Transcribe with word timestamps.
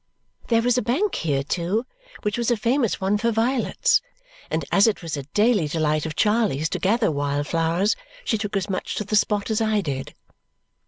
There 0.47 0.63
was 0.63 0.79
a 0.79 0.81
bank 0.81 1.13
here, 1.13 1.43
too, 1.43 1.85
which 2.23 2.35
was 2.35 2.49
a 2.49 2.57
famous 2.57 2.99
one 2.99 3.19
for 3.19 3.29
violets; 3.29 4.01
and 4.49 4.65
as 4.71 4.87
it 4.87 5.03
was 5.03 5.15
a 5.15 5.21
daily 5.35 5.67
delight 5.67 6.07
of 6.07 6.15
Charley's 6.15 6.69
to 6.69 6.79
gather 6.79 7.11
wild 7.11 7.45
flowers, 7.45 7.95
she 8.25 8.39
took 8.39 8.57
as 8.57 8.67
much 8.67 8.95
to 8.95 9.03
the 9.03 9.15
spot 9.15 9.51
as 9.51 9.61
I 9.61 9.79
did. 9.81 10.15